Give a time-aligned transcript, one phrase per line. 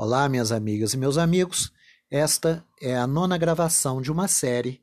[0.00, 1.72] Olá, minhas amigas e meus amigos.
[2.08, 4.80] Esta é a nona gravação de uma série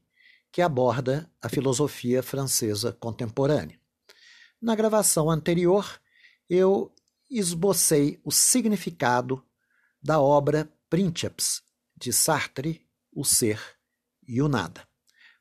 [0.52, 3.80] que aborda a filosofia francesa contemporânea.
[4.62, 6.02] Na gravação anterior,
[6.50, 6.94] eu
[7.32, 9.42] esbocei o significado
[10.04, 11.64] da obra Princeps
[11.96, 13.62] de Sartre, O Ser
[14.28, 14.86] e o Nada.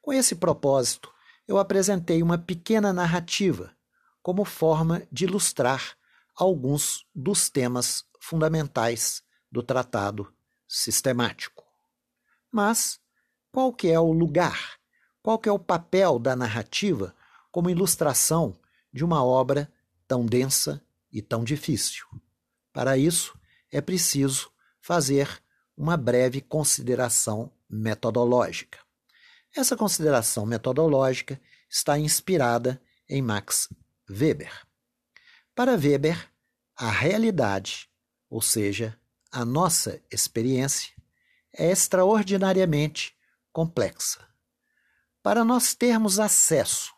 [0.00, 1.12] Com esse propósito,
[1.48, 3.72] eu apresentei uma pequena narrativa
[4.22, 5.96] como forma de ilustrar
[6.36, 9.23] alguns dos temas fundamentais
[9.54, 10.34] do tratado
[10.66, 11.62] sistemático.
[12.50, 13.00] Mas
[13.52, 14.80] qual que é o lugar,
[15.22, 17.14] qual que é o papel da narrativa
[17.52, 18.58] como ilustração
[18.92, 19.72] de uma obra
[20.08, 22.04] tão densa e tão difícil?
[22.72, 23.38] Para isso,
[23.70, 24.50] é preciso
[24.82, 25.40] fazer
[25.76, 28.80] uma breve consideração metodológica.
[29.54, 31.40] Essa consideração metodológica
[31.70, 33.68] está inspirada em Max
[34.10, 34.52] Weber.
[35.54, 36.28] Para Weber,
[36.76, 37.88] a realidade,
[38.28, 38.98] ou seja,
[39.34, 40.94] a nossa experiência
[41.52, 43.16] é extraordinariamente
[43.52, 44.20] complexa.
[45.24, 46.94] Para nós termos acesso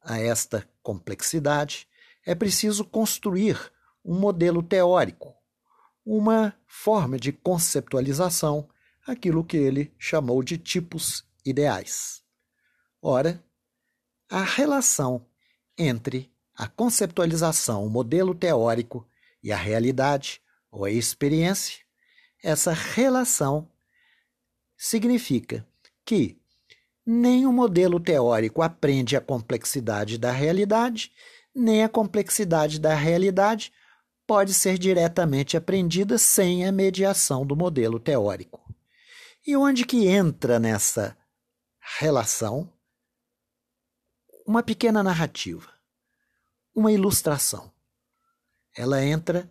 [0.00, 1.86] a esta complexidade,
[2.24, 3.70] é preciso construir
[4.02, 5.34] um modelo teórico,
[6.06, 8.66] uma forma de conceptualização,
[9.06, 12.22] aquilo que ele chamou de tipos ideais.
[13.02, 13.44] Ora,
[14.30, 15.26] a relação
[15.76, 19.06] entre a conceptualização, o modelo teórico
[19.42, 21.80] e a realidade ou a experiência,
[22.42, 23.70] essa relação
[24.76, 25.66] significa
[26.04, 26.40] que
[27.04, 31.12] nem o modelo teórico aprende a complexidade da realidade,
[31.54, 33.72] nem a complexidade da realidade
[34.26, 38.62] pode ser diretamente aprendida sem a mediação do modelo teórico.
[39.46, 41.16] E onde que entra nessa
[41.98, 42.70] relação
[44.46, 45.72] uma pequena narrativa,
[46.74, 47.72] uma ilustração.
[48.76, 49.50] Ela entra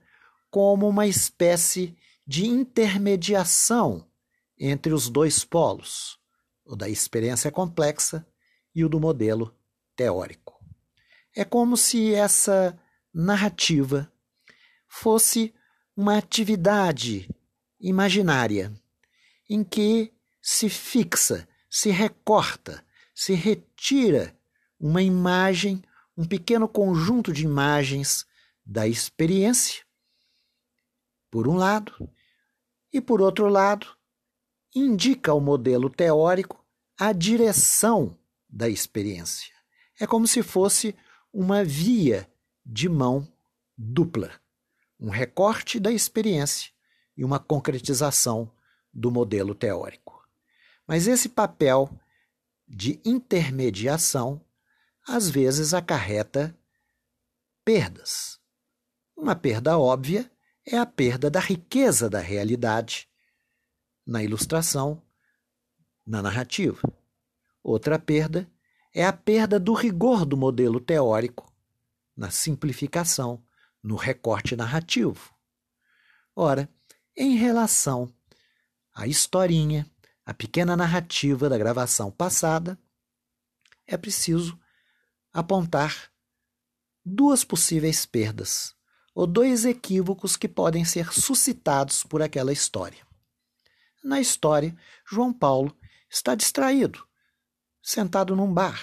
[0.50, 4.06] como uma espécie de intermediação
[4.60, 6.20] entre os dois polos,
[6.66, 8.28] o da experiência complexa
[8.76, 9.56] e o do modelo
[9.96, 10.60] teórico.
[11.36, 12.78] É como se essa
[13.14, 14.12] narrativa
[14.88, 15.54] fosse
[15.96, 17.30] uma atividade
[17.80, 18.74] imaginária
[19.50, 22.84] em que se fixa, se recorta,
[23.14, 24.36] se retira
[24.80, 25.82] uma imagem,
[26.16, 28.26] um pequeno conjunto de imagens
[28.66, 29.87] da experiência
[31.30, 32.10] por um lado,
[32.92, 33.88] e por outro lado,
[34.74, 36.66] indica ao modelo teórico
[36.98, 38.18] a direção
[38.50, 39.54] da experiência.
[40.00, 40.96] É como se fosse
[41.34, 42.30] uma via
[42.66, 43.28] de mão
[43.78, 44.32] dupla,
[45.00, 46.72] um recorte da experiência
[47.16, 48.52] e uma concretização
[48.94, 50.28] do modelo teórico.
[50.88, 51.90] Mas esse papel
[52.68, 54.42] de intermediação
[55.08, 56.58] às vezes acarreta
[57.64, 58.40] perdas.
[59.16, 60.30] Uma perda óbvia
[60.70, 63.08] é a perda da riqueza da realidade
[64.06, 65.02] na ilustração,
[66.06, 66.82] na narrativa.
[67.64, 68.52] Outra perda
[68.94, 71.50] é a perda do rigor do modelo teórico
[72.16, 73.42] na simplificação,
[73.82, 75.34] no recorte narrativo.
[76.36, 76.70] Ora,
[77.16, 78.14] em relação
[78.94, 79.90] à historinha,
[80.26, 82.78] a pequena narrativa da gravação passada,
[83.86, 84.60] é preciso
[85.32, 86.12] apontar
[87.06, 88.77] duas possíveis perdas
[89.18, 93.00] ou dois equívocos que podem ser suscitados por aquela história.
[94.04, 94.78] Na história,
[95.10, 95.76] João Paulo
[96.08, 97.04] está distraído,
[97.82, 98.80] sentado num bar,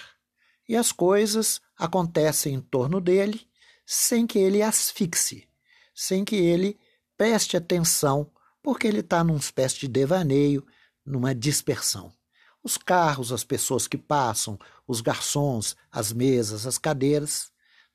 [0.68, 3.48] e as coisas acontecem em torno dele
[3.86, 5.48] sem que ele asfixie,
[5.94, 6.80] sem que ele
[7.16, 8.28] preste atenção,
[8.60, 10.66] porque ele está numa espécie de devaneio,
[11.06, 12.12] numa dispersão.
[12.60, 17.52] Os carros, as pessoas que passam, os garçons, as mesas, as cadeiras,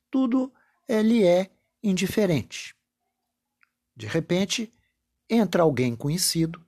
[0.09, 0.53] tudo
[0.87, 1.51] ele é
[1.83, 2.75] indiferente.
[3.95, 4.73] De repente,
[5.29, 6.63] entra alguém conhecido,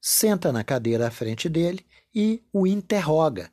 [0.00, 3.52] senta na cadeira à frente dele e o interroga.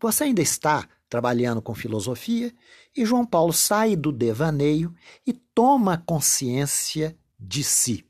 [0.00, 2.54] Você ainda está trabalhando com filosofia?
[2.96, 4.94] E João Paulo sai do devaneio
[5.26, 8.06] e toma consciência de si.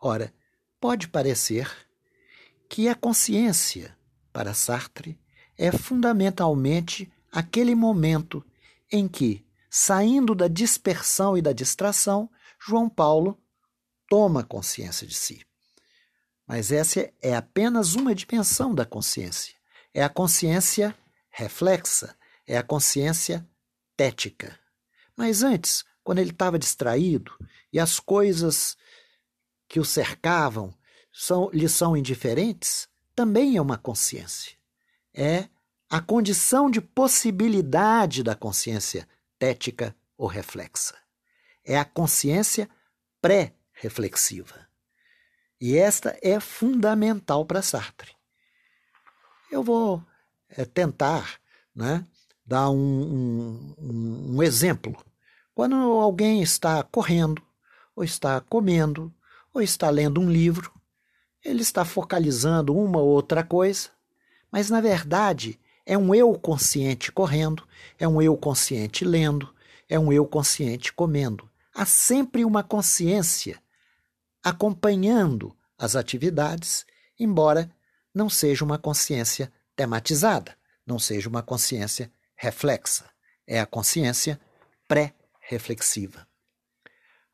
[0.00, 0.34] Ora,
[0.80, 1.70] pode parecer
[2.68, 3.96] que a consciência,
[4.32, 5.18] para Sartre,
[5.56, 8.44] é fundamentalmente aquele momento
[8.90, 9.44] em que
[9.76, 12.30] Saindo da dispersão e da distração,
[12.64, 13.36] João Paulo
[14.08, 15.44] toma consciência de si.
[16.46, 19.52] Mas essa é apenas uma dimensão da consciência.
[19.92, 20.96] É a consciência
[21.28, 22.16] reflexa,
[22.46, 23.44] é a consciência
[23.96, 24.56] tética.
[25.16, 27.36] Mas antes, quando ele estava distraído
[27.72, 28.76] e as coisas
[29.66, 30.72] que o cercavam
[31.12, 34.56] são, lhe são indiferentes, também é uma consciência.
[35.12, 35.48] É
[35.90, 39.08] a condição de possibilidade da consciência
[39.44, 40.94] estética ou reflexa.
[41.64, 42.68] É a consciência
[43.20, 44.66] pré reflexiva.
[45.60, 48.12] E esta é fundamental para Sartre.
[49.50, 50.02] Eu vou
[50.48, 51.38] é, tentar
[51.74, 52.06] né,
[52.44, 54.96] dar um, um, um exemplo.
[55.54, 57.42] Quando alguém está correndo,
[57.94, 59.12] ou está comendo,
[59.52, 60.72] ou está lendo um livro,
[61.42, 63.90] ele está focalizando uma ou outra coisa,
[64.50, 67.66] mas na verdade é um eu consciente correndo,
[67.98, 69.54] é um eu consciente lendo,
[69.88, 71.48] é um eu consciente comendo.
[71.74, 73.60] Há sempre uma consciência
[74.42, 76.86] acompanhando as atividades,
[77.18, 77.70] embora
[78.14, 83.10] não seja uma consciência tematizada, não seja uma consciência reflexa.
[83.46, 84.40] É a consciência
[84.88, 86.26] pré-reflexiva.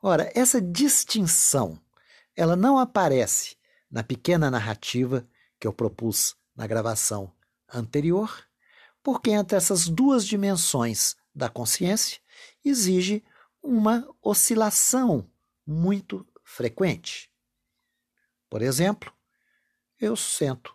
[0.02, 1.79] Ora, essa distinção,
[2.37, 3.56] ela não aparece
[3.91, 7.32] na pequena narrativa que eu propus na gravação
[7.72, 8.46] anterior,
[9.02, 12.20] porque entre essas duas dimensões da consciência
[12.64, 13.25] exige
[13.62, 15.31] uma oscilação
[15.67, 17.31] muito frequente.
[18.49, 19.12] Por exemplo,
[19.99, 20.75] eu sento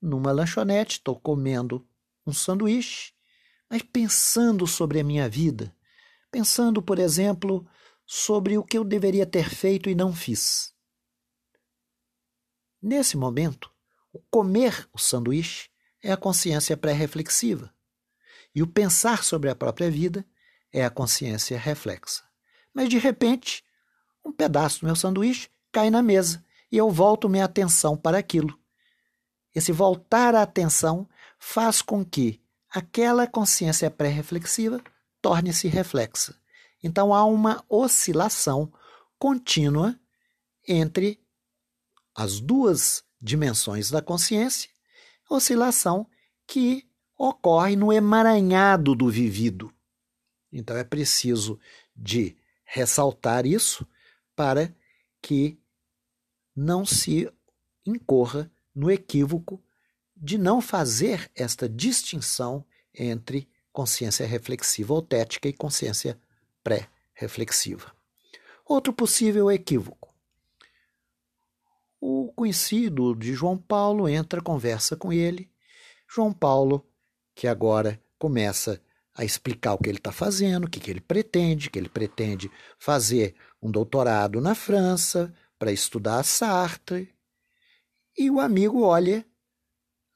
[0.00, 1.86] numa lanchonete, estou comendo
[2.26, 3.12] um sanduíche,
[3.68, 5.74] mas pensando sobre a minha vida,
[6.30, 7.66] pensando, por exemplo,
[8.06, 10.74] sobre o que eu deveria ter feito e não fiz.
[12.80, 13.70] Nesse momento,
[14.12, 15.70] o comer o sanduíche
[16.02, 17.72] é a consciência pré-reflexiva,
[18.54, 20.26] e o pensar sobre a própria vida
[20.72, 22.22] é a consciência reflexa.
[22.74, 23.64] Mas de repente,
[24.24, 28.58] um pedaço do meu sanduíche cai na mesa e eu volto minha atenção para aquilo.
[29.54, 31.08] Esse voltar a atenção
[31.38, 32.40] faz com que
[32.70, 34.82] aquela consciência pré-reflexiva
[35.20, 36.34] torne-se reflexa.
[36.82, 38.72] Então há uma oscilação
[39.18, 39.98] contínua
[40.66, 41.20] entre
[42.14, 44.70] as duas dimensões da consciência,
[45.28, 46.06] oscilação
[46.46, 46.86] que
[47.16, 49.72] ocorre no emaranhado do vivido.
[50.52, 51.58] Então é preciso
[51.94, 53.86] de ressaltar isso
[54.34, 54.74] para
[55.20, 55.58] que
[56.54, 57.30] não se
[57.86, 59.62] incorra no equívoco
[60.16, 62.64] de não fazer esta distinção
[62.94, 66.18] entre consciência reflexiva autética e consciência
[66.62, 67.92] pré-reflexiva.
[68.64, 70.11] Outro possível equívoco.
[72.04, 75.48] O conhecido de João Paulo entra, conversa com ele.
[76.12, 76.84] João Paulo,
[77.32, 78.82] que agora começa
[79.14, 82.50] a explicar o que ele está fazendo, o que, que ele pretende, que ele pretende
[82.76, 87.14] fazer um doutorado na França para estudar Sartre.
[88.18, 89.24] E o amigo olha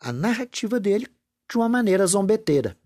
[0.00, 1.06] a narrativa dele
[1.48, 2.76] de uma maneira zombeteira.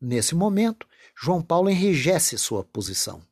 [0.00, 3.22] Nesse momento, João Paulo enrijece sua posição.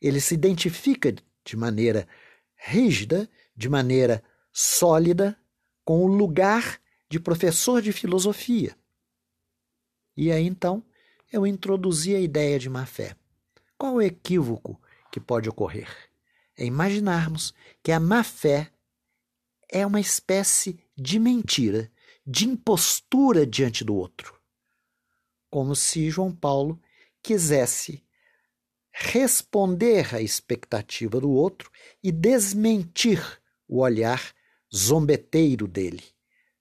[0.00, 1.14] Ele se identifica
[1.44, 2.08] de maneira
[2.56, 4.22] rígida, de maneira
[4.52, 5.36] sólida,
[5.84, 8.76] com o lugar de professor de filosofia
[10.16, 10.84] e aí então
[11.32, 13.16] eu introduzi a ideia de má fé.
[13.76, 14.80] Qual o equívoco
[15.10, 15.88] que pode ocorrer?
[16.56, 17.52] É imaginarmos
[17.82, 18.70] que a má fé
[19.68, 21.90] é uma espécie de mentira,
[22.24, 24.40] de impostura diante do outro.
[25.50, 26.80] Como se João Paulo
[27.20, 28.04] quisesse
[28.92, 31.70] responder à expectativa do outro
[32.00, 33.20] e desmentir
[33.68, 34.32] o olhar
[34.74, 36.02] zombeteiro dele,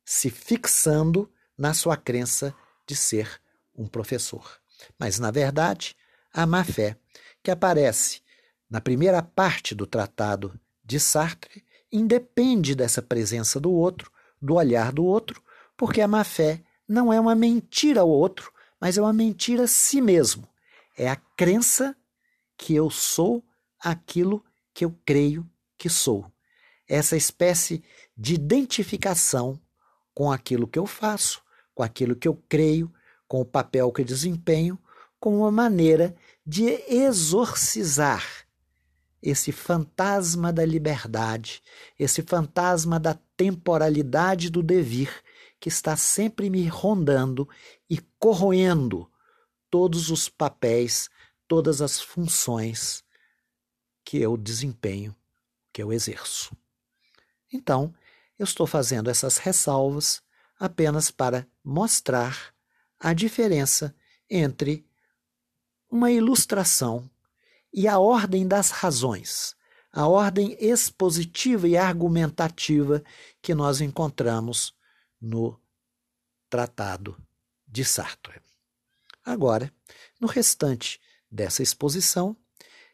[0.05, 2.55] se fixando na sua crença
[2.88, 3.41] de ser
[3.75, 4.59] um professor.
[5.00, 5.95] Mas, na verdade,
[6.33, 6.97] a má-fé,
[7.41, 8.21] que aparece
[8.69, 15.05] na primeira parte do tratado de Sartre, independe dessa presença do outro, do olhar do
[15.05, 15.41] outro,
[15.77, 20.01] porque a má-fé não é uma mentira ao outro, mas é uma mentira a si
[20.01, 20.48] mesmo.
[20.98, 21.95] É a crença
[22.57, 23.43] que eu sou
[23.79, 24.43] aquilo
[24.74, 26.32] que eu creio que sou.
[26.93, 27.83] Essa espécie
[28.15, 29.59] de identificação
[30.13, 31.41] com aquilo que eu faço,
[31.73, 32.93] com aquilo que eu creio,
[33.27, 34.77] com o papel que desempenho,
[35.19, 38.23] como uma maneira de exorcizar
[39.23, 41.63] esse fantasma da liberdade,
[41.97, 45.09] esse fantasma da temporalidade do devir
[45.59, 47.50] que está sempre me rondando
[47.89, 49.09] e corroendo
[49.67, 51.09] todos os papéis,
[51.47, 53.03] todas as funções
[54.05, 55.15] que eu desempenho,
[55.73, 56.55] que eu exerço.
[57.53, 57.93] Então,
[58.38, 60.22] eu estou fazendo essas ressalvas
[60.60, 62.53] apenas para mostrar
[63.00, 63.95] a diferença
[64.29, 64.86] entre
[65.89, 67.10] uma ilustração
[67.72, 69.55] e a ordem das razões,
[69.91, 73.03] a ordem expositiva e argumentativa
[73.41, 74.74] que nós encontramos
[75.22, 75.60] no
[76.50, 77.15] Tratado
[77.67, 78.41] de Sartre.
[79.24, 79.72] Agora,
[80.19, 82.36] no restante dessa exposição,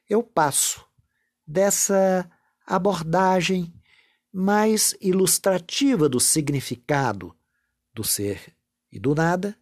[0.09, 0.85] eu passo
[1.45, 2.29] dessa
[2.65, 3.73] abordagem
[4.31, 7.35] mais ilustrativa do significado
[7.93, 8.55] do ser
[8.91, 9.57] e do nada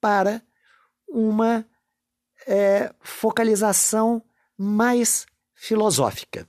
[0.00, 0.42] para
[1.08, 1.66] uma
[2.46, 4.22] é, focalização
[4.56, 6.48] mais filosófica.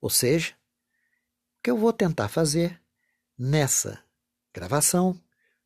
[0.00, 0.52] Ou seja,
[1.58, 2.80] o que eu vou tentar fazer
[3.38, 4.02] nessa
[4.52, 5.20] gravação,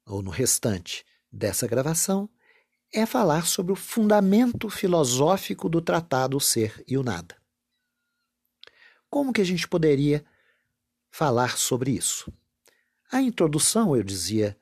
[0.04, 2.28] ou no restante dessa gravação,
[2.92, 7.39] é falar sobre o fundamento filosófico do tratado Ser e o Nada.
[9.10, 10.24] Como que a gente poderia
[11.10, 12.32] falar sobre isso?
[13.10, 14.56] A introdução, eu dizia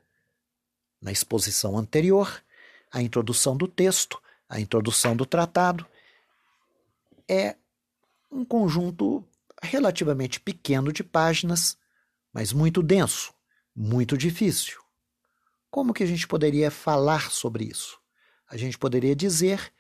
[1.01, 2.43] na exposição anterior,
[2.91, 5.87] a introdução do texto, a introdução do tratado,
[7.29, 7.57] é
[8.31, 9.23] um conjunto
[9.63, 11.77] relativamente pequeno de páginas,
[12.33, 13.35] mas muito denso,
[13.77, 14.81] muito difícil.
[15.71, 18.01] Como que a gente poderia falar sobre isso?
[18.49, 19.73] A gente poderia dizer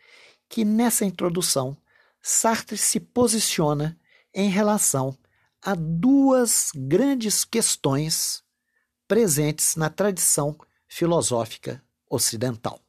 [0.46, 1.74] que nessa introdução
[2.20, 3.98] Sartre se posiciona
[4.38, 5.18] em relação
[5.60, 8.44] a duas grandes questões
[9.08, 12.80] presentes na tradição filosófica ocidental.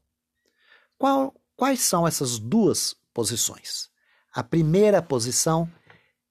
[0.95, 3.89] Qual, quais são essas duas posições?
[4.31, 5.67] A primeira posição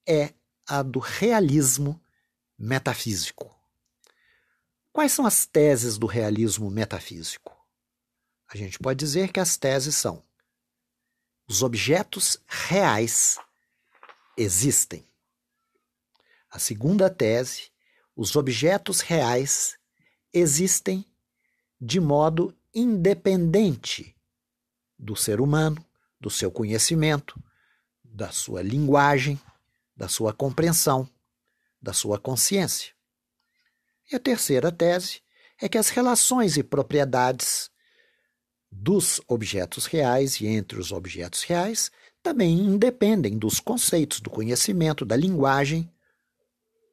[0.07, 0.33] é
[0.65, 2.01] a do realismo
[2.57, 3.53] metafísico.
[4.93, 7.53] Quais são as teses do realismo metafísico?
[8.47, 10.23] A gente pode dizer que as teses são:
[11.45, 13.37] os objetos reais
[14.37, 15.08] existem.
[16.49, 17.69] A segunda tese,
[18.15, 19.77] os objetos reais
[20.33, 21.05] existem
[21.79, 24.15] de modo independente
[24.97, 25.83] do ser humano,
[26.19, 27.41] do seu conhecimento,
[28.03, 29.39] da sua linguagem,
[29.95, 31.09] da sua compreensão,
[31.81, 32.93] da sua consciência.
[34.11, 35.21] E a terceira tese
[35.61, 37.69] é que as relações e propriedades
[38.71, 41.91] dos objetos reais e entre os objetos reais
[42.21, 45.89] também independem dos conceitos, do conhecimento, da linguagem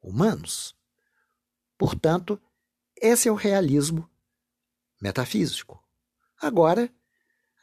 [0.06, 0.76] humanos.
[1.76, 2.40] Portanto,
[2.96, 4.08] esse é o realismo
[5.00, 5.82] metafísico.
[6.40, 6.90] Agora,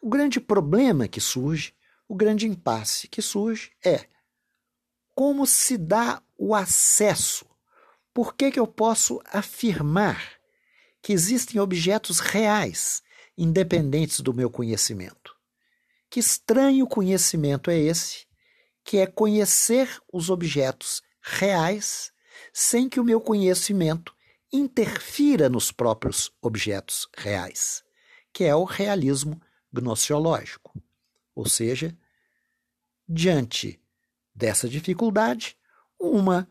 [0.02, 1.74] o grande problema que surge,
[2.08, 4.08] o grande impasse que surge é
[5.16, 7.46] como se dá o acesso
[8.14, 10.34] por que, que eu posso afirmar
[11.02, 13.02] que existem objetos reais,
[13.36, 15.36] independentes do meu conhecimento?
[16.12, 18.28] Que estranho conhecimento é esse,
[18.84, 22.13] que é conhecer os objetos reais
[22.54, 24.16] sem que o meu conhecimento
[24.52, 27.84] interfira nos próprios objetos reais,
[28.32, 29.42] que é o realismo
[29.72, 30.80] gnoseológico.
[31.34, 31.98] Ou seja,
[33.10, 33.82] diante
[34.36, 35.58] dessa dificuldade,
[36.00, 36.48] uma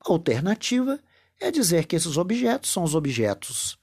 [0.00, 1.02] alternativa
[1.40, 3.78] é dizer que esses objetos são os objetos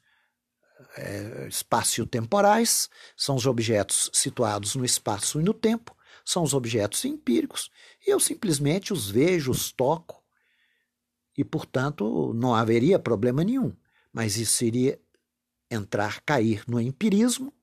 [0.95, 7.71] é, espaço-temporais, são os objetos situados no espaço e no tempo, são os objetos empíricos,
[8.05, 10.18] e eu simplesmente os vejo, os toco,
[11.39, 13.73] e, portanto, não haveria problema nenhum.
[14.11, 14.99] Mas isso iria
[15.71, 17.53] entrar, cair no empirismo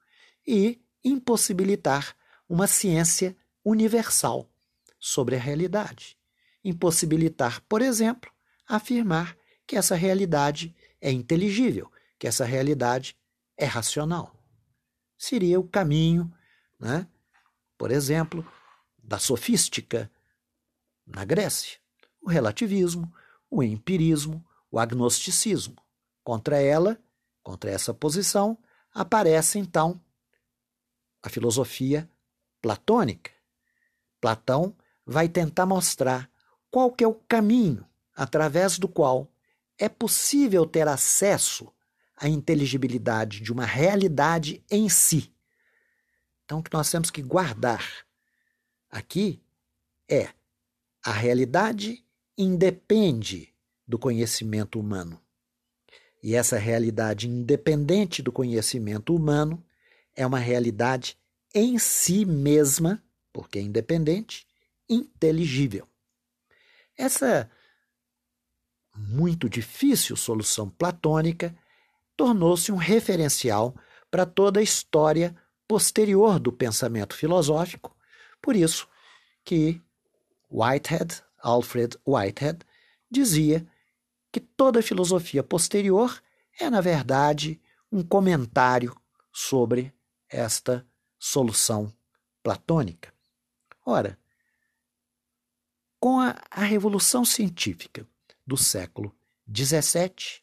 [0.46, 2.16] e impossibilitar
[2.48, 4.50] uma ciência universal
[4.98, 6.16] sobre a realidade.
[6.64, 8.32] Impossibilitar, por exemplo,
[8.66, 13.14] afirmar que essa realidade é inteligível, que essa realidade
[13.58, 14.42] é racional.
[15.18, 16.32] Seria o caminho,
[16.80, 17.06] né,
[17.76, 18.42] por exemplo,
[18.96, 20.10] da sofística
[21.06, 21.78] na Grécia,
[22.22, 23.12] o relativismo,
[23.50, 25.76] o empirismo, o agnosticismo.
[26.22, 26.98] Contra ela,
[27.42, 28.58] contra essa posição,
[28.92, 30.00] aparece então
[31.22, 32.08] a filosofia
[32.60, 33.30] platônica.
[34.20, 36.30] Platão vai tentar mostrar
[36.70, 39.30] qual que é o caminho através do qual
[39.78, 41.72] é possível ter acesso
[42.16, 45.32] à inteligibilidade de uma realidade em si.
[46.44, 47.84] Então, o que nós temos que guardar
[48.88, 49.42] aqui
[50.08, 50.30] é
[51.04, 52.05] a realidade
[52.36, 53.54] independe
[53.86, 55.20] do conhecimento humano.
[56.22, 59.64] E essa realidade independente do conhecimento humano
[60.14, 61.16] é uma realidade
[61.54, 63.02] em si mesma,
[63.32, 64.46] porque é independente,
[64.88, 65.86] inteligível.
[66.96, 67.50] Essa
[68.96, 71.54] muito difícil solução platônica
[72.16, 73.76] tornou-se um referencial
[74.10, 75.36] para toda a história
[75.68, 77.94] posterior do pensamento filosófico,
[78.40, 78.88] por isso
[79.44, 79.82] que
[80.50, 82.58] Whitehead, Alfred Whitehead,
[83.08, 83.64] dizia
[84.32, 86.20] que toda filosofia posterior
[86.58, 87.60] é, na verdade,
[87.92, 88.94] um comentário
[89.32, 89.94] sobre
[90.28, 90.84] esta
[91.18, 91.92] solução
[92.42, 93.14] platônica.
[93.84, 94.18] Ora,
[96.00, 98.06] com a, a revolução científica
[98.44, 99.14] do século
[99.48, 100.42] XVII,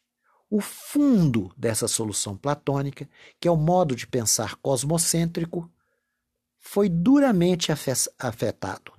[0.50, 3.10] o fundo dessa solução platônica,
[3.41, 5.69] que é o modo de pensar cosmocêntrico,
[6.60, 8.93] foi duramente afetado.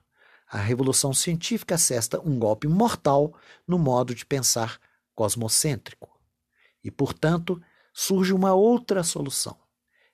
[0.47, 3.35] A revolução científica cesta um golpe mortal
[3.67, 4.79] no modo de pensar
[5.15, 6.11] cosmocêntrico.
[6.83, 7.61] E, portanto,
[7.93, 9.57] surge uma outra solução.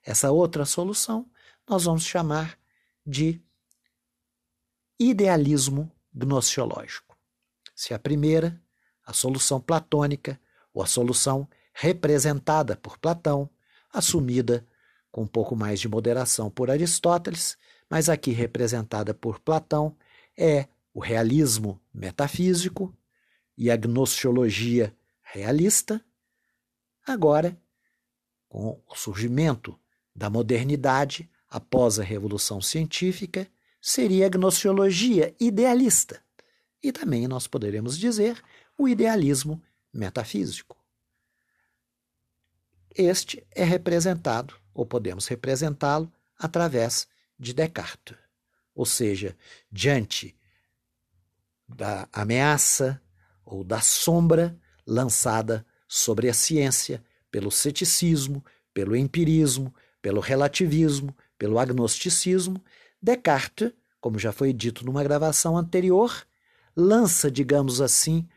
[0.02, 1.28] Essa outra solução
[1.68, 2.58] nós vamos chamar
[3.06, 3.40] de
[4.98, 7.16] idealismo gnoseológico.
[7.74, 8.60] se a primeira,
[9.06, 10.38] a solução platônica,
[10.72, 13.48] ou a solução representada por Platão,
[13.92, 14.66] assumida
[15.10, 17.56] com um pouco mais de moderação por Aristóteles,
[17.88, 19.96] mas aqui representada por Platão,
[20.40, 22.96] é o realismo metafísico
[23.56, 26.02] e a gnostiologia realista.
[27.06, 27.60] Agora,
[28.48, 29.78] com o surgimento
[30.16, 33.46] da modernidade após a Revolução Científica,
[33.82, 36.22] seria a gnostiologia idealista.
[36.82, 38.42] E também nós poderemos dizer
[38.78, 40.76] o idealismo metafísico.
[42.94, 47.06] Este é representado, ou podemos representá-lo, através
[47.38, 48.29] de Descartes.
[48.74, 49.36] Ou seja,
[49.70, 50.36] diante
[51.68, 53.00] da ameaça
[53.44, 62.62] ou da sombra lançada sobre a ciência pelo ceticismo, pelo empirismo, pelo relativismo, pelo agnosticismo,
[63.02, 66.26] Descartes, como já foi dito numa gravação anterior,
[66.76, 68.28] lança, digamos assim,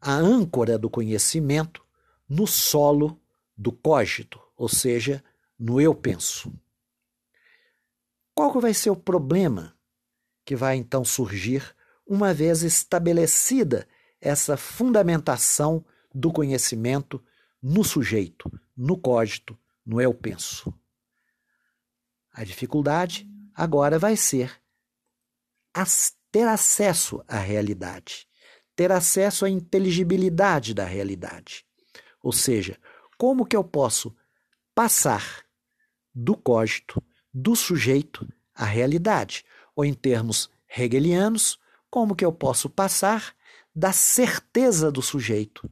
[0.00, 1.84] a âncora do conhecimento
[2.28, 3.20] no solo
[3.56, 5.22] do cogito, ou seja,
[5.58, 6.52] no eu penso.
[8.40, 9.76] Qual vai ser o problema
[10.46, 13.86] que vai então surgir uma vez estabelecida
[14.18, 17.22] essa fundamentação do conhecimento
[17.62, 20.72] no sujeito, no cogito, no eu penso?
[22.32, 24.58] A dificuldade agora vai ser
[26.32, 28.26] ter acesso à realidade,
[28.74, 31.66] ter acesso à inteligibilidade da realidade.
[32.22, 32.80] Ou seja,
[33.18, 34.16] como que eu posso
[34.74, 35.44] passar
[36.14, 39.44] do cogito, do sujeito, à realidade?
[39.74, 41.58] Ou em termos hegelianos,
[41.90, 43.34] como que eu posso passar
[43.74, 45.70] da certeza do sujeito,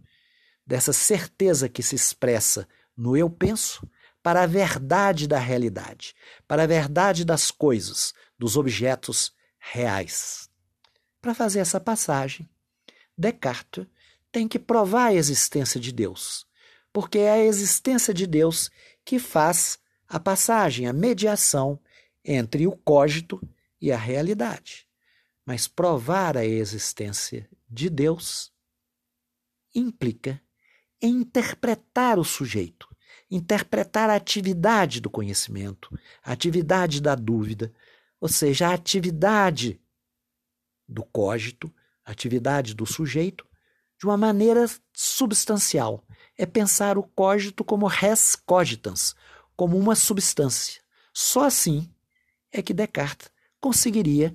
[0.67, 3.89] dessa certeza que se expressa no eu penso,
[4.23, 6.15] para a verdade da realidade,
[6.47, 10.51] para a verdade das coisas, dos objetos reais.
[11.21, 12.49] Para fazer essa passagem,
[13.17, 13.87] Descartes
[14.31, 16.47] tem que provar a existência de Deus,
[16.93, 18.71] porque é a existência de Deus
[19.05, 21.79] que faz a passagem, a mediação
[22.25, 23.41] entre o cogito
[23.81, 24.87] e a realidade.
[25.45, 28.53] Mas provar a existência de Deus
[29.75, 30.41] implica
[31.01, 32.89] interpretar o sujeito,
[33.31, 37.73] interpretar a atividade do conhecimento, a atividade da dúvida,
[38.21, 39.81] ou seja, a atividade
[40.89, 41.73] do cogito,
[42.05, 43.47] a atividade do sujeito,
[43.99, 46.05] de uma maneira substancial.
[46.37, 49.15] É pensar o cogito como res cogitans,
[49.59, 50.81] como uma substância.
[51.13, 51.93] Só assim
[52.53, 53.29] é que Descartes
[53.61, 54.33] conseguiria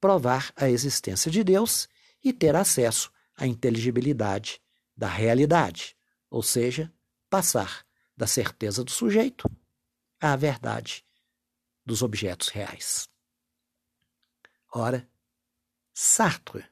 [0.00, 1.86] provar a existência de Deus
[2.24, 4.58] e ter acesso à inteligibilidade
[4.96, 5.94] da realidade,
[6.30, 6.90] ou seja,
[7.28, 9.46] passar da certeza do sujeito
[10.18, 11.04] à verdade
[11.84, 13.10] dos objetos reais.
[14.72, 15.06] Ora,
[15.92, 16.64] Sartre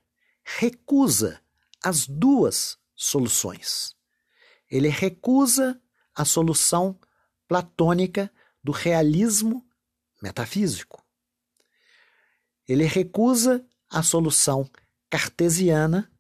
[0.43, 1.39] recusa
[1.83, 3.95] as duas soluções.
[4.71, 5.79] Ele recusa
[6.15, 6.99] a solução
[7.47, 8.31] platônica
[8.63, 9.67] do realismo
[10.23, 11.05] metafísico.
[12.67, 14.69] Ele recusa a solução
[15.11, 16.11] cartesiana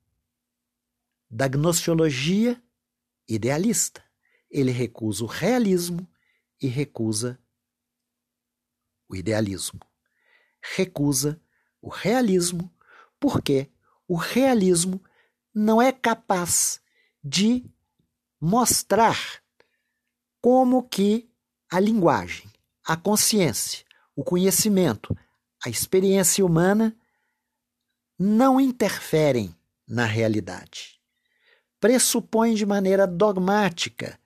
[1.31, 2.63] da gnostiologia
[3.27, 4.05] idealista
[4.55, 6.09] ele recusa o realismo
[6.63, 7.37] e recusa
[9.09, 9.81] o idealismo.
[10.77, 11.43] Recusa
[11.83, 12.73] o realismo
[13.19, 13.69] porque
[14.07, 15.03] o realismo
[15.53, 16.81] não é capaz
[17.23, 17.69] de
[18.41, 19.43] mostrar
[20.45, 21.27] como que
[21.71, 22.53] a linguagem,
[22.85, 23.83] a consciência,
[24.15, 25.17] o conhecimento,
[25.65, 26.95] a experiência humana
[28.19, 29.57] não interferem
[29.89, 31.01] na realidade.
[31.81, 34.21] Pressupõe de maneira dogmática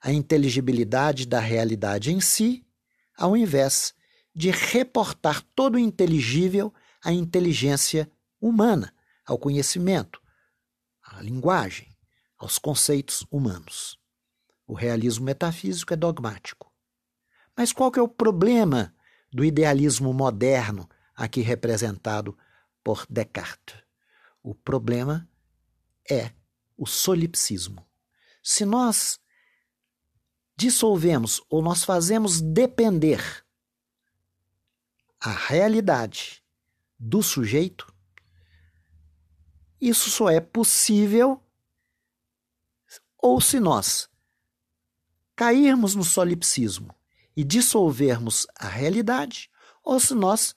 [0.00, 2.64] a inteligibilidade da realidade em si,
[3.14, 3.92] ao invés
[4.34, 6.72] de reportar todo o inteligível
[7.04, 8.90] à inteligência humana,
[9.22, 10.18] ao conhecimento,
[11.02, 11.94] à linguagem,
[12.38, 13.97] aos conceitos humanos.
[14.68, 16.70] O realismo metafísico é dogmático.
[17.56, 18.94] Mas qual que é o problema
[19.32, 22.36] do idealismo moderno aqui representado
[22.84, 23.82] por Descartes?
[24.42, 25.26] O problema
[26.08, 26.32] é
[26.76, 27.88] o solipsismo.
[28.42, 29.18] Se nós
[30.54, 33.22] dissolvemos ou nós fazemos depender
[35.18, 36.44] a realidade
[36.98, 37.90] do sujeito,
[39.80, 41.42] isso só é possível
[43.16, 44.07] ou se nós
[45.38, 46.92] cairmos no solipsismo
[47.36, 49.48] e dissolvermos a realidade,
[49.84, 50.52] ou se nós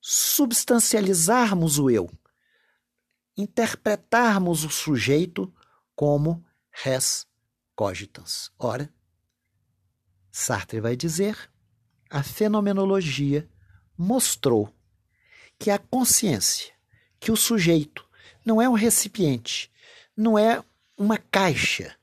[0.00, 2.10] substancializarmos o eu,
[3.36, 5.54] interpretarmos o sujeito
[5.94, 7.24] como res
[7.76, 8.50] cogitans.
[8.58, 8.92] Ora,
[10.32, 11.38] Sartre vai dizer,
[12.10, 13.48] a fenomenologia
[13.96, 14.74] mostrou
[15.56, 16.74] que a consciência,
[17.20, 18.04] que o sujeito
[18.44, 19.70] não é um recipiente,
[20.16, 20.64] não é
[20.98, 21.96] uma caixa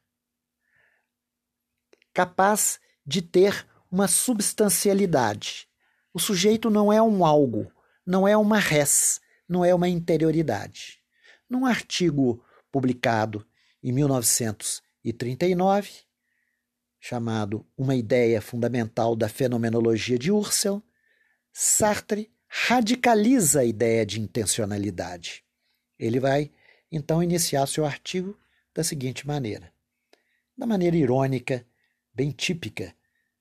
[2.14, 5.68] capaz de ter uma substancialidade.
[6.14, 7.70] O sujeito não é um algo,
[8.06, 11.02] não é uma res, não é uma interioridade.
[11.50, 13.44] Num artigo publicado
[13.82, 15.92] em 1939,
[17.00, 20.82] chamado Uma Ideia Fundamental da Fenomenologia de Husserl,
[21.52, 25.44] Sartre radicaliza a ideia de intencionalidade.
[26.00, 26.52] Ele vai,
[26.92, 28.40] então, iniciar seu artigo
[28.74, 29.72] da seguinte maneira:
[30.58, 31.66] da maneira irônica,
[32.14, 32.96] bem típica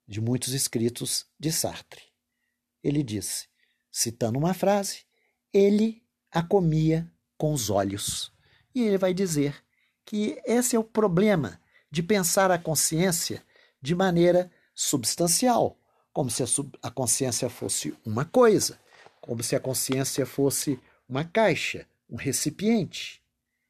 [0.06, 2.02] de muitos escritos de Sartre.
[2.82, 3.46] Ele disse,
[3.90, 5.04] citando uma frase,
[5.52, 8.32] ele a comia com os olhos.
[8.74, 9.62] E ele vai dizer
[10.04, 13.44] que esse é o problema de pensar a consciência
[13.80, 15.78] de maneira substancial,
[16.12, 16.42] como se
[16.82, 18.80] a, consciência fosse uma coisa,
[19.20, 23.22] como se a consciência fosse uma caixa, um recipiente.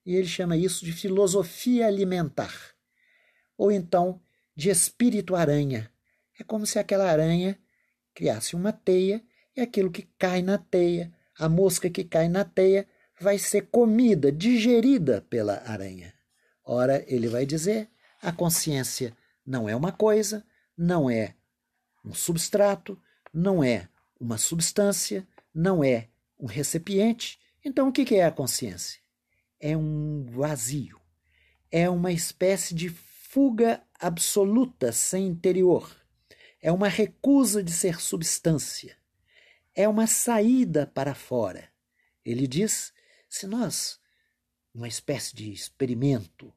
[0.07, 2.55] E ele chama isso de filosofia alimentar,
[3.57, 4.21] ou então
[4.55, 5.91] de espírito aranha.
[6.39, 7.59] É como se aquela aranha
[8.15, 9.23] criasse uma teia
[9.57, 12.87] e aquilo que cai na teia, a mosca que cai na teia,
[13.21, 16.13] vai ser comida, digerida pela aranha.
[16.65, 17.89] Ora, ele vai dizer:
[18.21, 20.45] a consciência não é uma coisa,
[20.77, 21.35] não é
[22.05, 23.01] um substrato,
[23.33, 23.89] não é
[24.19, 27.39] uma substância, não é um recipiente.
[27.65, 29.01] Então, o que é a consciência?
[29.61, 31.01] É um vazio,
[31.71, 35.97] é uma espécie de fuga absoluta sem interior,
[36.61, 38.99] é uma recusa de ser substância,
[39.75, 41.73] é uma saída para fora.
[42.25, 42.93] Ele diz:
[43.29, 44.01] se nós,
[44.75, 46.53] uma espécie de experimento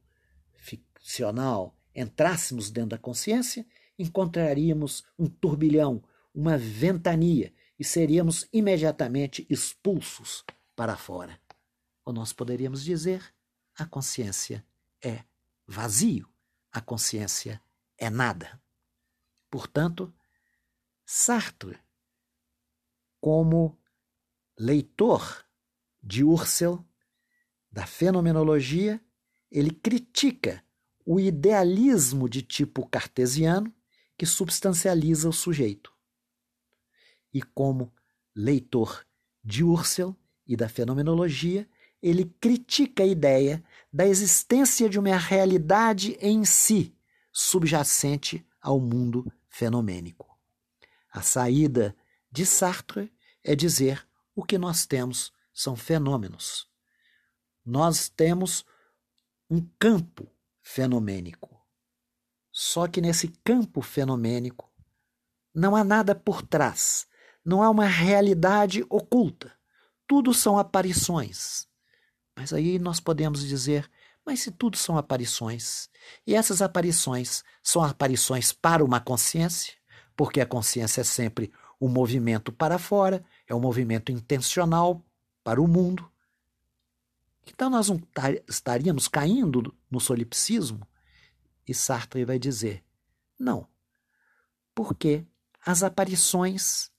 [0.54, 3.66] ficcional, entrássemos dentro da consciência,
[3.98, 6.04] encontraríamos um turbilhão,
[6.34, 10.44] uma ventania e seríamos imediatamente expulsos
[10.76, 11.40] para fora.
[12.04, 13.24] Ou nós poderíamos dizer:
[13.78, 14.66] a consciência
[15.04, 15.24] é
[15.68, 16.28] vazio,
[16.76, 17.62] a consciência
[17.98, 18.62] é nada.
[19.50, 20.14] Portanto,
[21.06, 21.80] Sartre,
[23.22, 23.80] como
[24.60, 25.46] leitor
[26.04, 26.84] de Husserl,
[27.72, 29.02] da fenomenologia,
[29.50, 30.62] ele critica
[31.06, 33.74] o idealismo de tipo cartesiano
[34.18, 35.94] que substancializa o sujeito.
[37.34, 37.94] E como
[38.36, 39.08] leitor
[39.42, 40.12] de Husserl
[40.46, 41.70] e da fenomenologia,
[42.08, 46.96] ele critica a ideia da existência de uma realidade em si,
[47.32, 50.38] subjacente ao mundo fenomênico.
[51.12, 51.96] A saída
[52.32, 53.12] de Sartre
[53.44, 56.70] é dizer o que nós temos são fenômenos.
[57.66, 58.64] Nós temos
[59.50, 61.60] um campo fenomênico.
[62.52, 64.72] Só que nesse campo fenomênico
[65.52, 67.08] não há nada por trás,
[67.44, 69.52] não há uma realidade oculta.
[70.06, 71.68] Tudo são aparições.
[72.36, 73.90] Mas aí nós podemos dizer:
[74.26, 75.90] mas se tudo são aparições,
[76.26, 79.74] e essas aparições são aparições para uma consciência,
[80.16, 85.04] porque a consciência é sempre um movimento para fora, é um movimento intencional
[85.44, 86.10] para o mundo.
[87.48, 88.02] Então nós não
[88.48, 90.88] estaríamos caindo no solipsismo?
[91.68, 92.84] E Sartre vai dizer:
[93.40, 93.68] não.
[94.74, 95.26] Porque
[95.66, 96.92] as aparições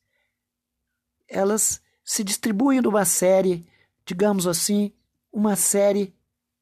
[1.29, 3.67] elas se distribuem numa série,
[4.05, 4.93] digamos assim,
[5.37, 6.15] uma série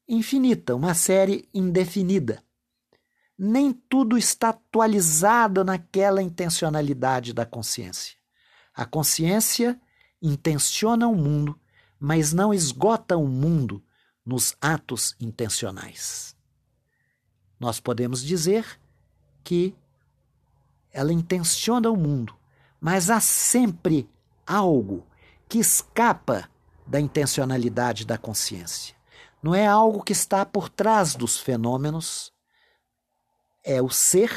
[0.07, 2.43] infinita, uma série indefinida.
[3.37, 8.15] Nem tudo está atualizado naquela intencionalidade da consciência.
[8.73, 9.79] A consciência
[10.21, 11.59] intenciona o mundo
[11.99, 13.83] mas não esgota o mundo
[14.25, 16.35] nos atos intencionais.
[17.59, 18.79] Nós podemos dizer
[19.43, 19.73] que
[20.91, 22.35] ela intenciona o mundo,
[22.79, 24.09] mas há sempre
[24.45, 25.05] algo
[25.47, 26.49] que escapa
[26.85, 28.95] da intencionalidade da consciência.
[29.41, 32.33] Não é algo que está por trás dos fenômenos,
[33.63, 34.31] é o ser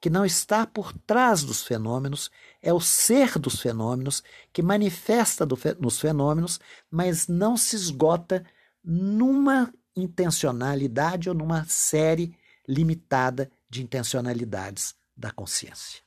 [0.00, 2.28] que não está por trás dos fenômenos,
[2.60, 5.46] é o ser dos fenômenos que manifesta
[5.78, 6.58] nos fenômenos,
[6.90, 8.44] mas não se esgota
[8.82, 16.00] numa intencionalidade ou numa série limitada de intencionalidades da consciência.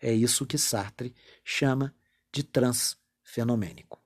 [0.00, 1.14] É isso que Sartre
[1.44, 1.94] chama
[2.32, 4.00] de transfenomênico.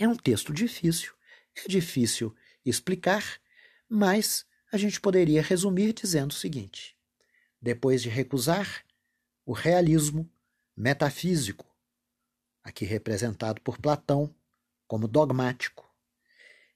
[0.00, 1.12] É um texto difícil,
[1.54, 2.34] é difícil
[2.64, 3.38] explicar,
[3.86, 6.96] mas a gente poderia resumir dizendo o seguinte:
[7.60, 8.82] depois de recusar
[9.44, 10.26] o realismo
[10.74, 11.66] metafísico,
[12.64, 14.34] aqui representado por Platão
[14.88, 15.86] como dogmático,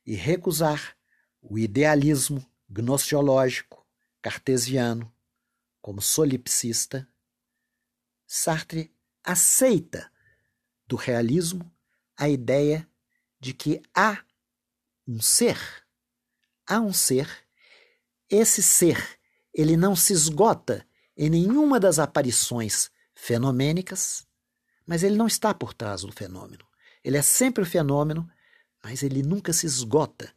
[0.05, 0.95] e recusar
[1.41, 3.87] o idealismo gnostiológico
[4.21, 5.11] cartesiano
[5.81, 7.09] como solipsista,
[8.27, 10.13] Sartre aceita
[10.87, 11.73] do realismo
[12.19, 12.87] a ideia
[13.45, 14.23] de que há
[15.07, 15.59] um ser
[16.67, 17.29] há um ser,
[18.29, 19.19] esse ser,
[19.53, 24.27] ele não se esgota em nenhuma das aparições fenomênicas,
[24.87, 26.65] mas ele não está por trás do fenômeno.
[27.03, 28.29] Ele é sempre o fenômeno,
[28.83, 30.33] mas ele nunca se esgota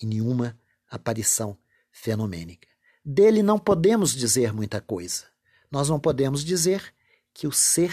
[0.00, 0.58] em nenhuma
[0.90, 1.56] aparição
[1.90, 2.68] fenomênica.
[3.04, 5.24] Dele não podemos dizer muita coisa.
[5.70, 6.94] Nós não podemos dizer
[7.32, 7.92] que o ser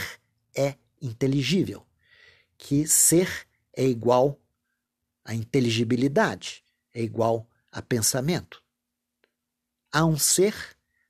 [0.55, 1.85] é inteligível,
[2.57, 4.39] que ser é igual
[5.25, 8.63] a inteligibilidade, é igual a pensamento.
[9.91, 10.55] Há um ser,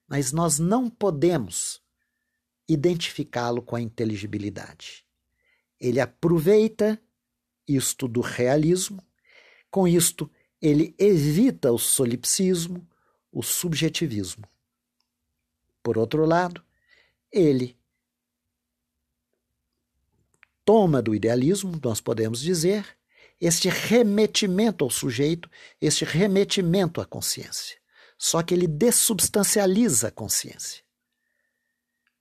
[0.08, 1.82] mas nós não podemos
[2.68, 5.06] identificá-lo com a inteligibilidade.
[5.80, 7.00] Ele aproveita
[7.68, 9.04] isto do realismo,
[9.70, 12.88] com isto ele evita o solipsismo,
[13.32, 14.48] o subjetivismo.
[15.84, 16.64] Por outro lado,
[17.32, 17.78] ele
[20.64, 22.95] toma do idealismo, nós podemos dizer,
[23.40, 25.50] este remetimento ao sujeito,
[25.82, 27.78] este remetimento à consciência.
[28.18, 30.84] Só que ele dessubstancializa a consciência.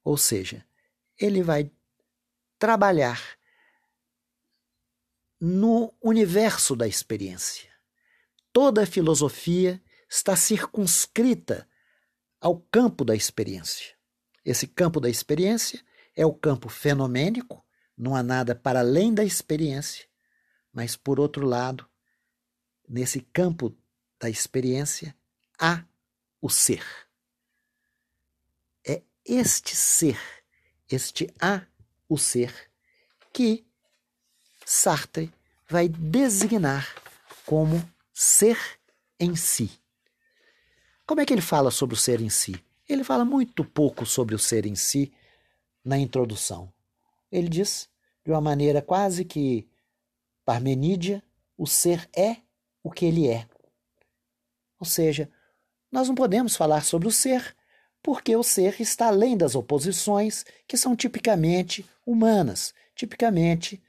[0.03, 0.65] Ou seja,
[1.17, 1.71] ele vai
[2.59, 3.37] trabalhar
[5.39, 7.69] no universo da experiência.
[8.51, 11.67] Toda a filosofia está circunscrita
[12.39, 13.95] ao campo da experiência.
[14.43, 15.83] Esse campo da experiência
[16.15, 17.65] é o campo fenomênico,
[17.97, 20.05] não há nada para além da experiência,
[20.75, 21.89] mas, por outro lado,
[22.87, 23.73] nesse campo
[24.19, 25.15] da experiência,
[25.57, 25.85] há
[26.41, 26.85] o ser.
[28.85, 30.19] É este ser,
[30.91, 31.65] este há
[32.09, 32.53] o ser,
[33.31, 33.65] que
[34.65, 35.33] Sartre
[35.69, 36.93] vai designar
[37.45, 37.81] como
[38.13, 38.59] ser
[39.17, 39.71] em si.
[41.07, 42.53] Como é que ele fala sobre o ser em si?
[42.87, 45.13] Ele fala muito pouco sobre o ser em si
[45.85, 46.73] na introdução.
[47.31, 47.89] Ele diz,
[48.25, 49.69] de uma maneira quase que
[50.45, 51.23] Parmenídia,
[51.57, 52.37] o ser é
[52.83, 53.47] o que ele é.
[54.79, 55.29] Ou seja,
[55.91, 57.55] nós não podemos falar sobre o ser
[58.05, 63.81] porque o ser está além das oposições que são tipicamente humanas, tipicamente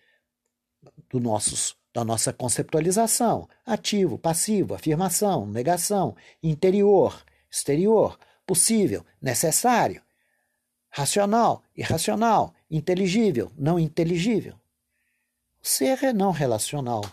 [1.11, 10.03] do nossos, da nossa conceptualização: ativo, passivo, afirmação, negação, interior, exterior, possível, necessário,
[10.88, 14.55] racional, irracional, inteligível, não inteligível.
[15.68, 17.05] Ser é não relacional,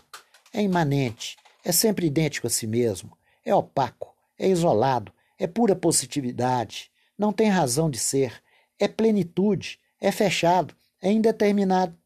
[0.52, 6.88] é imanente, é sempre idêntico a si mesmo, é opaco, é isolado, é pura positividade,
[7.18, 8.40] não tem razão de ser,
[8.78, 11.98] é plenitude, é fechado, é indeterminado.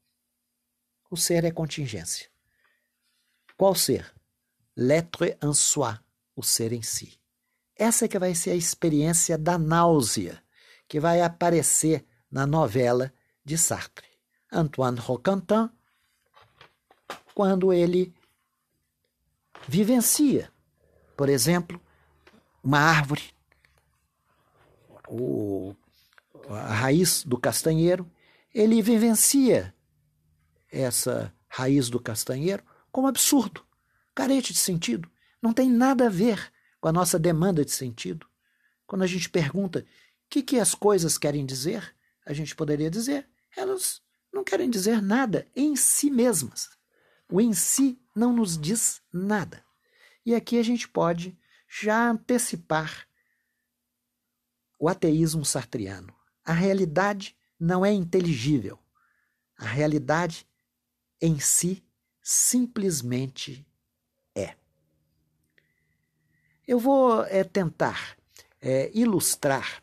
[1.11, 2.31] O ser é contingência.
[3.55, 4.11] Qual ser?
[4.75, 5.99] L'être en soi,
[6.35, 7.21] o ser em si.
[7.77, 10.43] Essa é que vai ser a experiência da náusea
[10.89, 13.13] que vai aparecer na novela
[13.45, 14.09] de Sartre.
[14.51, 15.69] Antoine Roquentin
[17.39, 18.13] quando ele
[19.69, 20.53] vivencia,
[21.17, 21.81] por exemplo,
[22.65, 23.33] uma árvore,
[25.09, 25.73] o,
[26.49, 28.11] a raiz do castanheiro,
[28.53, 29.73] ele vivencia
[30.69, 33.65] essa raiz do castanheiro como absurdo,
[34.17, 35.09] carente de sentido,
[35.41, 38.27] não tem nada a ver com a nossa demanda de sentido.
[38.85, 39.85] Quando a gente pergunta o
[40.29, 41.95] que, que as coisas querem dizer,
[42.27, 46.77] a gente poderia dizer, elas não querem dizer nada em si mesmas.
[47.31, 49.65] O em si não nos diz nada.
[50.25, 51.39] E aqui a gente pode
[51.69, 53.07] já antecipar
[54.79, 56.15] o ateísmo sartriano.
[56.45, 58.79] A realidade não é inteligível.
[59.57, 60.49] A realidade
[61.21, 61.85] em si
[62.23, 63.67] simplesmente
[64.35, 64.55] é.
[66.67, 68.17] Eu vou é, tentar
[68.61, 69.83] é, ilustrar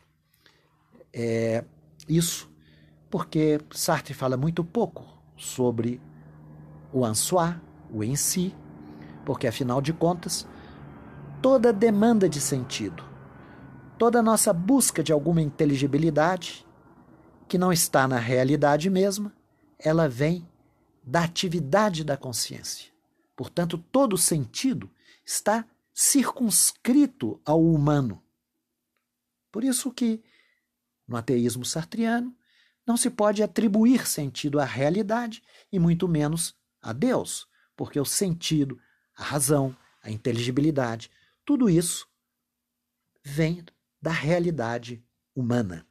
[1.12, 1.64] é,
[2.08, 2.50] isso,
[3.10, 5.04] porque Sartre fala muito pouco
[5.36, 6.00] sobre
[6.98, 7.54] o en soi,
[7.92, 8.54] o em si,
[9.26, 10.48] porque afinal de contas,
[11.42, 13.04] toda demanda de sentido,
[13.98, 16.66] toda nossa busca de alguma inteligibilidade,
[17.46, 19.30] que não está na realidade mesma,
[19.78, 20.48] ela vem
[21.04, 22.90] da atividade da consciência.
[23.36, 24.90] Portanto, todo sentido
[25.22, 28.22] está circunscrito ao humano.
[29.52, 30.22] Por isso que,
[31.06, 32.34] no ateísmo sartriano,
[32.86, 36.56] não se pode atribuir sentido à realidade e muito menos
[36.86, 38.80] a Deus, porque o sentido,
[39.16, 41.10] a razão, a inteligibilidade,
[41.44, 42.08] tudo isso
[43.24, 43.64] vem
[44.00, 45.84] da realidade humana.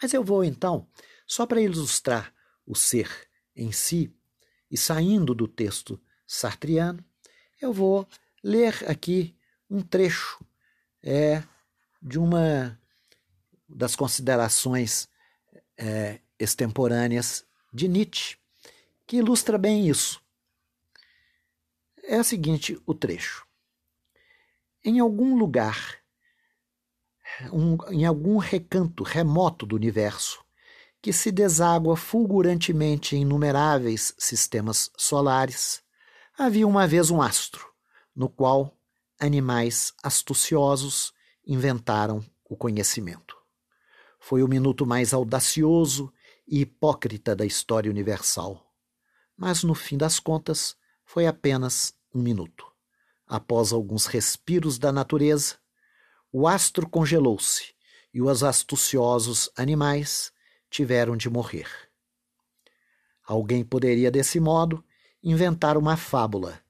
[0.00, 0.86] Mas eu vou então,
[1.26, 2.34] só para ilustrar
[2.66, 3.10] o ser
[3.56, 4.14] em si,
[4.70, 7.02] e saindo do texto sartriano,
[7.58, 8.06] eu vou
[8.44, 9.34] ler aqui
[9.68, 10.44] um trecho
[11.02, 11.42] é,
[12.02, 12.78] de uma
[13.66, 15.08] das considerações
[15.76, 18.39] é, extemporâneas de Nietzsche,
[19.10, 20.22] que ilustra bem isso.
[22.04, 23.44] É o seguinte o trecho.
[24.84, 25.98] em algum lugar,
[27.52, 30.44] um, em algum recanto remoto do universo,
[31.02, 35.82] que se deságua fulgurantemente em inumeráveis sistemas solares,
[36.38, 37.68] havia uma vez um astro,
[38.14, 38.78] no qual
[39.18, 41.12] animais astuciosos
[41.44, 43.36] inventaram o conhecimento.
[44.20, 46.12] Foi o minuto mais audacioso
[46.46, 48.69] e hipócrita da história universal.
[49.40, 52.70] Mas, no fim das contas, foi apenas um minuto.
[53.26, 55.56] Após alguns respiros da natureza,
[56.30, 57.74] o astro congelou-se
[58.12, 60.30] e os astuciosos animais
[60.68, 61.66] tiveram de morrer.
[63.24, 64.84] Alguém poderia, desse modo,
[65.22, 66.60] inventar uma fábula,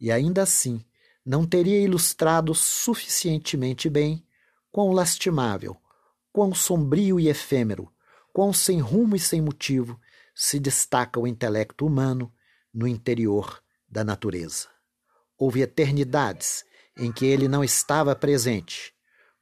[0.00, 0.84] e ainda assim
[1.24, 4.26] não teria ilustrado suficientemente bem
[4.72, 5.76] quão lastimável,
[6.32, 7.88] quão sombrio e efêmero,
[8.32, 10.00] quão sem rumo e sem motivo
[10.38, 12.30] se destaca o intelecto humano
[12.72, 14.68] no interior da natureza.
[15.38, 16.62] Houve eternidades
[16.94, 18.94] em que ele não estava presente.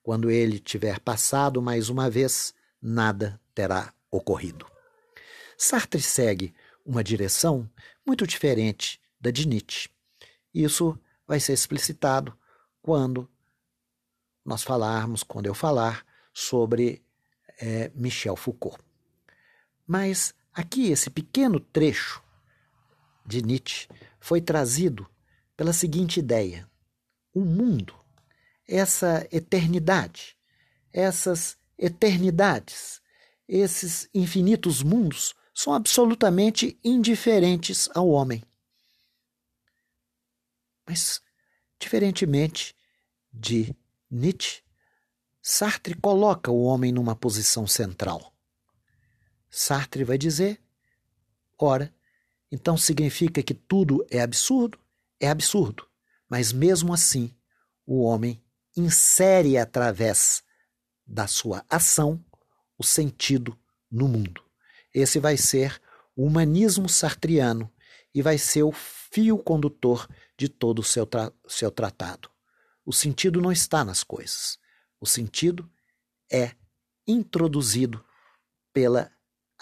[0.05, 4.67] Quando ele tiver passado mais uma vez, nada terá ocorrido.
[5.59, 6.55] Sartre segue
[6.87, 7.69] uma direção
[8.07, 9.89] muito diferente da de Nietzsche.
[10.55, 12.39] Isso vai ser explicitado
[12.81, 13.29] quando
[14.45, 17.05] nós falarmos, quando eu falar sobre
[17.61, 18.79] é, Michel Foucault.
[19.87, 22.23] Mas aqui esse pequeno trecho
[23.27, 23.89] de Nietzsche
[24.21, 25.09] foi trazido
[25.57, 26.69] pela seguinte ideia:
[27.35, 27.95] o mundo,
[28.67, 30.37] essa eternidade,
[30.93, 33.03] essas eternidades,
[33.49, 38.43] esses infinitos mundos são absolutamente indiferentes ao homem.
[40.87, 41.23] Mas,
[41.79, 42.75] diferentemente
[43.33, 43.75] de
[44.11, 44.63] Nietzsche,
[45.41, 48.34] Sartre coloca o homem numa posição central.
[49.57, 50.61] Sartre vai dizer:
[51.57, 51.95] ora,
[52.51, 54.77] então significa que tudo é absurdo?
[55.21, 55.87] É absurdo.
[56.29, 57.33] Mas mesmo assim,
[57.87, 58.43] o homem
[58.77, 60.43] insere através
[61.07, 62.23] da sua ação
[62.77, 63.57] o sentido
[63.89, 64.43] no mundo.
[64.93, 65.81] Esse vai ser
[66.17, 67.71] o humanismo sartriano
[68.13, 72.29] e vai ser o fio condutor de todo o seu, tra seu tratado.
[72.85, 74.59] O sentido não está nas coisas.
[75.01, 75.71] O sentido
[76.29, 76.57] é
[77.07, 78.05] introduzido
[78.73, 79.14] pela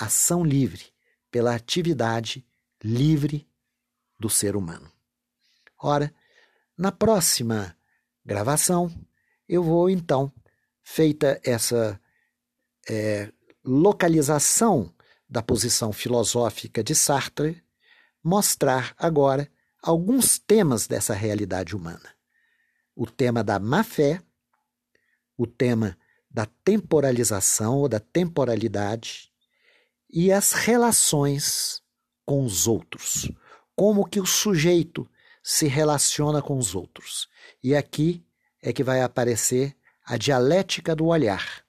[0.04, 0.92] ação livre,
[1.30, 2.44] pela atividade
[2.82, 3.48] livre
[4.18, 4.90] do ser humano.
[5.78, 6.14] Ora,
[6.76, 7.76] na próxima
[8.24, 8.92] gravação,
[9.48, 10.32] eu vou então,
[10.82, 12.00] feita essa
[12.88, 13.32] é,
[13.64, 14.94] localização
[15.28, 17.62] da posição filosófica de Sartre,
[18.22, 19.50] mostrar agora
[19.82, 22.14] alguns temas dessa realidade humana.
[22.94, 24.22] O tema da má-fé,
[25.36, 25.96] o tema
[26.30, 29.32] da temporalização ou da temporalidade
[30.12, 31.83] e as relações
[32.25, 33.31] com os outros.
[33.75, 35.09] Como que o sujeito
[35.42, 37.29] se relaciona com os outros.
[37.62, 38.25] E aqui
[38.62, 41.64] é que vai aparecer a dialética do olhar,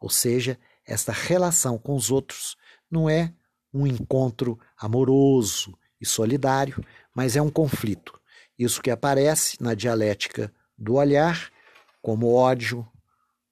[0.00, 2.56] ou seja, esta relação com os outros
[2.90, 3.32] não é
[3.72, 6.82] um encontro amoroso e solidário,
[7.14, 8.18] mas é um conflito.
[8.58, 11.50] Isso que aparece na dialética do olhar,
[12.00, 12.86] como ódio,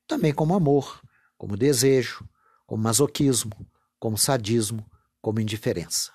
[0.07, 1.03] também como amor,
[1.37, 2.27] como desejo,
[2.67, 3.53] como masoquismo,
[3.99, 4.85] como sadismo,
[5.21, 6.13] como indiferença.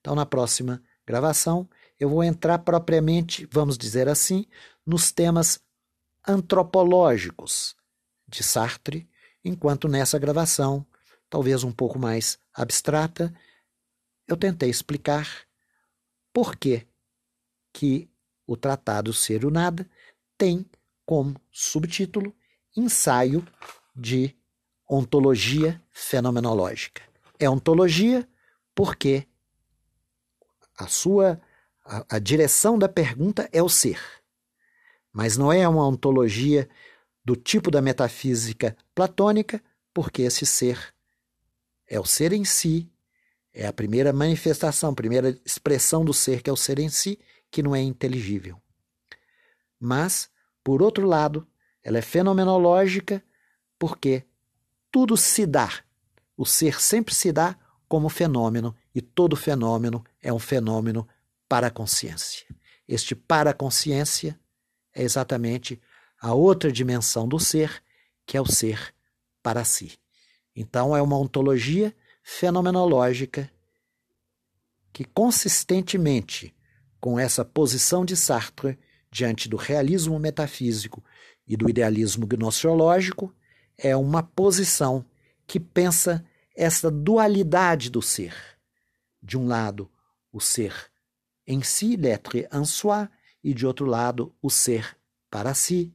[0.00, 4.46] Então, na próxima gravação, eu vou entrar propriamente, vamos dizer assim,
[4.86, 5.60] nos temas
[6.26, 7.76] antropológicos
[8.26, 9.08] de Sartre,
[9.44, 10.86] enquanto nessa gravação,
[11.30, 13.34] talvez um pouco mais abstrata,
[14.26, 15.46] eu tentei explicar
[16.32, 16.86] por que,
[17.72, 18.10] que
[18.46, 19.88] o Tratado Ser o Nada
[20.36, 20.68] tem
[21.04, 22.34] como subtítulo
[22.76, 23.46] Ensaio
[23.96, 24.36] de
[24.88, 27.07] Ontologia Fenomenológica.
[27.38, 28.28] É ontologia
[28.74, 29.26] porque
[30.76, 31.40] a sua
[31.84, 34.00] a, a direção da pergunta é o ser.
[35.12, 36.68] Mas não é uma ontologia
[37.24, 40.94] do tipo da metafísica platônica, porque esse ser
[41.86, 42.90] é o ser em si,
[43.52, 47.18] é a primeira manifestação, a primeira expressão do ser, que é o ser em si,
[47.50, 48.60] que não é inteligível.
[49.80, 50.30] Mas,
[50.62, 51.46] por outro lado,
[51.82, 53.22] ela é fenomenológica
[53.78, 54.24] porque
[54.90, 55.70] tudo se dá.
[56.38, 57.56] O ser sempre se dá
[57.88, 61.06] como fenômeno, e todo fenômeno é um fenômeno
[61.48, 62.46] para a consciência.
[62.86, 64.38] Este para a consciência
[64.94, 65.80] é exatamente
[66.20, 67.82] a outra dimensão do ser,
[68.24, 68.94] que é o ser
[69.42, 69.98] para si.
[70.54, 73.50] Então, é uma ontologia fenomenológica
[74.92, 76.54] que, consistentemente
[77.00, 78.78] com essa posição de Sartre
[79.10, 81.02] diante do realismo metafísico
[81.48, 83.34] e do idealismo gnoseológico,
[83.76, 85.04] é uma posição
[85.48, 86.24] que pensa
[86.58, 88.34] essa dualidade do ser.
[89.22, 89.88] De um lado,
[90.32, 90.74] o ser
[91.46, 93.08] em si, l'être en soi,
[93.42, 94.98] e de outro lado, o ser
[95.30, 95.94] para si,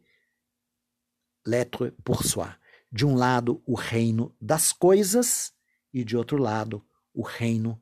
[1.45, 2.47] l'être pour soi.
[2.89, 5.53] De um lado, o reino das coisas
[5.93, 6.84] e de outro lado,
[7.14, 7.82] o reino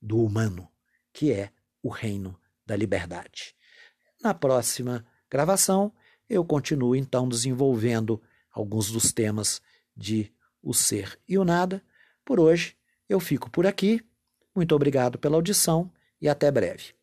[0.00, 0.68] do humano,
[1.12, 1.52] que é
[1.82, 3.54] o reino da liberdade.
[4.22, 5.92] Na próxima gravação,
[6.28, 9.60] eu continuo então desenvolvendo alguns dos temas
[9.94, 11.84] de o ser e o nada.
[12.24, 12.76] Por hoje,
[13.08, 14.00] eu fico por aqui.
[14.54, 16.94] Muito obrigado pela audição e até breve.